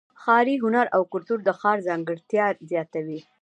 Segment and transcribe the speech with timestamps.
[0.21, 3.19] ښاري هنر او کلتور د ښار ځانګړتیا زیاتوي.